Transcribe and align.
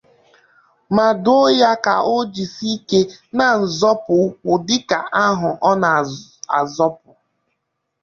ma 0.95 1.05
dụọ 1.23 1.43
ya 1.61 1.71
ka 1.85 1.93
o 2.15 2.17
jisie 2.33 2.71
ike 2.75 2.99
na 3.37 3.45
nzọpụ 3.61 4.13
ụkwụ 4.25 4.51
dike 4.67 4.99
ahụ 5.25 5.49
ọ 5.69 5.71
na-azọpụ 5.81 7.09